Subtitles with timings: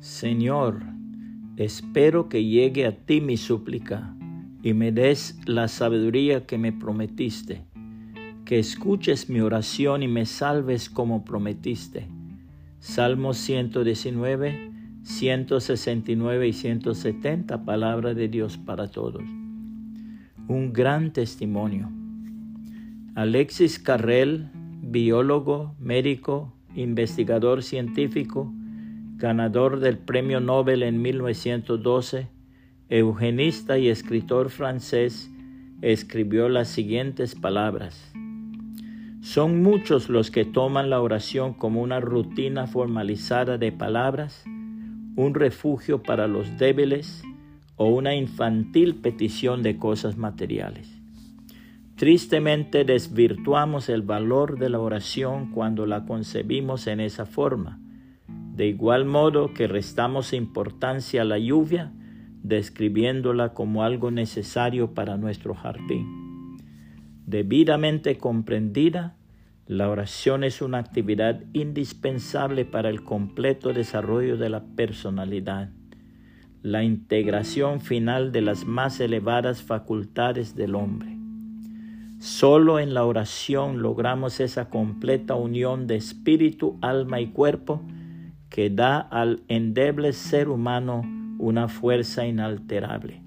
[0.00, 0.80] Señor,
[1.58, 4.16] espero que llegue a ti mi súplica
[4.62, 7.66] y me des la sabiduría que me prometiste,
[8.46, 12.08] que escuches mi oración y me salves como prometiste.
[12.78, 19.24] Salmos 119, 169 y 170, palabra de Dios para todos.
[20.48, 21.90] Un gran testimonio.
[23.14, 24.48] Alexis Carrel,
[24.80, 28.50] biólogo, médico, investigador científico,
[29.20, 32.28] ganador del Premio Nobel en 1912,
[32.88, 35.30] eugenista y escritor francés,
[35.82, 38.12] escribió las siguientes palabras.
[39.20, 44.42] Son muchos los que toman la oración como una rutina formalizada de palabras,
[45.14, 47.22] un refugio para los débiles
[47.76, 50.88] o una infantil petición de cosas materiales.
[51.96, 57.78] Tristemente desvirtuamos el valor de la oración cuando la concebimos en esa forma,
[58.60, 61.92] de igual modo que restamos importancia a la lluvia
[62.42, 66.58] describiéndola como algo necesario para nuestro jardín.
[67.24, 69.16] Debidamente comprendida,
[69.66, 75.70] la oración es una actividad indispensable para el completo desarrollo de la personalidad,
[76.60, 81.16] la integración final de las más elevadas facultades del hombre.
[82.18, 87.82] Solo en la oración logramos esa completa unión de espíritu, alma y cuerpo
[88.50, 91.02] que da al endeble ser humano
[91.38, 93.22] una fuerza inalterable.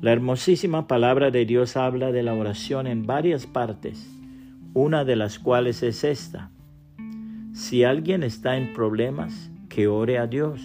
[0.00, 4.06] La hermosísima palabra de Dios habla de la oración en varias partes,
[4.74, 6.50] una de las cuales es esta.
[7.52, 10.60] Si alguien está en problemas, que ore a Dios.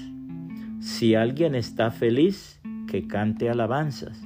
[0.79, 4.21] Si alguien está feliz, que cante alabanzas.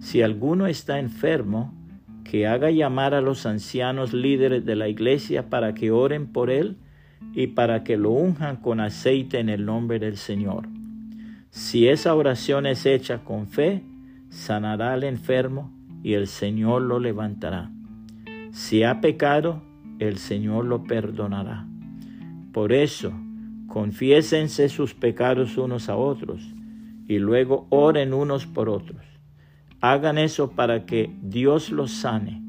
[0.00, 1.74] Si alguno está enfermo,
[2.24, 6.78] que haga llamar a los ancianos líderes de la iglesia para que oren por él
[7.32, 10.68] y para que lo unjan con aceite en el nombre del Señor.
[11.50, 13.82] Si esa oración es hecha con fe,
[14.28, 15.72] sanará al enfermo
[16.02, 17.70] y el Señor lo levantará.
[18.50, 19.62] Si ha pecado,
[19.98, 21.66] el Señor lo perdonará.
[22.52, 23.12] Por eso,
[23.66, 26.54] confiésense sus pecados unos a otros
[27.08, 29.02] y luego oren unos por otros.
[29.80, 32.41] Hagan eso para que Dios los sane.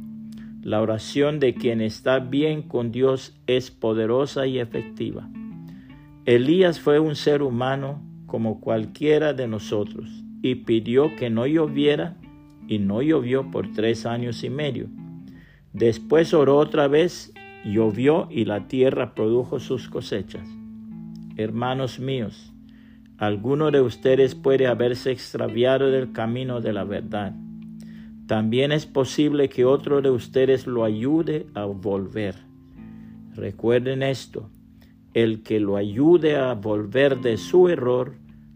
[0.64, 5.30] La oración de quien está bien con Dios es poderosa y efectiva.
[6.24, 12.16] Elías fue un ser humano como cualquiera de nosotros, y pidió que no lloviera,
[12.66, 14.88] y no llovió por tres años y medio.
[15.74, 17.34] Después oró otra vez,
[17.66, 20.48] llovió y la tierra produjo sus cosechas.
[21.36, 22.54] Hermanos míos,
[23.18, 27.36] alguno de ustedes puede haberse extraviado del camino de la verdad.
[28.34, 32.34] También es posible que otro de ustedes lo ayude a volver.
[33.36, 34.50] Recuerden esto,
[35.14, 38.16] el que lo ayude a volver de su error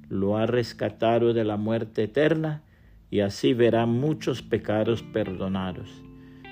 [0.10, 2.64] lo ha rescatado de la muerte eterna
[3.12, 5.92] y así verá muchos pecados perdonados.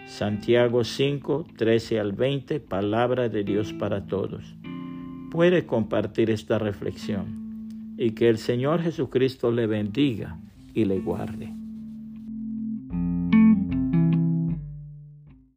[0.05, 4.55] Santiago 5, 13 al 20, palabra de Dios para todos.
[5.31, 10.37] Puede compartir esta reflexión y que el Señor Jesucristo le bendiga
[10.75, 11.54] y le guarde.